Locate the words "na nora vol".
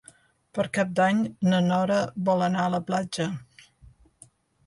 1.49-2.41